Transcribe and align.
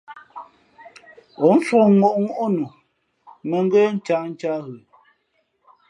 Ǒ 1.47 1.49
nsōk 1.57 1.85
ŋôʼŋó 1.99 2.45
nu, 2.55 2.65
mᾱ 3.47 3.57
ngə́ 3.65 3.85
ncahncǎh 3.95 4.59
ghə̌. 4.65 4.79